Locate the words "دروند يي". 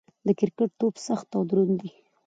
1.49-1.93